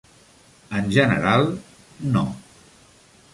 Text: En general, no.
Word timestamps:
En 0.79 0.87
general, 0.95 1.45
no. 2.17 2.25